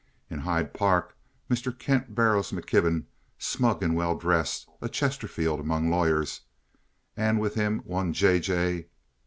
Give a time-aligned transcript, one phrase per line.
[0.31, 1.15] In Hyde Park,
[1.47, 1.77] Mr.
[1.77, 3.03] Kent Barrows McKibben,
[3.37, 6.41] smug and well dressed, a Chesterfield among lawyers,
[7.15, 8.39] and with him one J.
[8.39, 8.87] J.